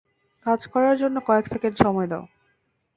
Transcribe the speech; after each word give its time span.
কাজ 0.45 0.61
করার 0.73 0.95
জন্য 1.01 1.17
কয়েক 1.27 1.45
সেকেন্ড 1.47 1.75
সময় 1.83 2.07
দাও। 2.11 2.23